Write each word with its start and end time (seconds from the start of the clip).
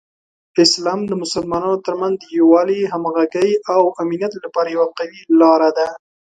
اسلام 0.65 0.99
د 1.07 1.11
مسلمانانو 1.21 1.83
ترمنځ 1.87 2.15
د 2.21 2.25
یووالي، 2.39 2.79
همغږۍ، 2.93 3.49
او 3.73 3.81
امنیت 4.01 4.33
لپاره 4.45 4.67
یوه 4.75 4.87
قوي 4.97 5.21
لاره 5.39 5.69
ده. 5.77 5.87